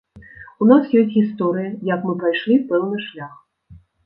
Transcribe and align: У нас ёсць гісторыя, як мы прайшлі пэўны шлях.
У 0.65 0.69
нас 0.71 0.87
ёсць 1.01 1.13
гісторыя, 1.17 1.69
як 1.91 1.99
мы 2.09 2.17
прайшлі 2.25 2.57
пэўны 2.73 2.97
шлях. 3.07 3.39